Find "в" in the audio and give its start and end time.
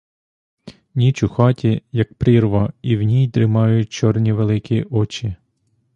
2.97-3.01